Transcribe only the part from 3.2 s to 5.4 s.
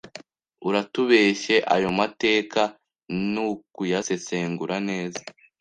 n’ukuyasesengura neza